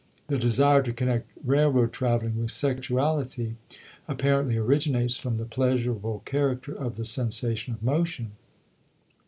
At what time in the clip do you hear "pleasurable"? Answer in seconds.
5.45-6.23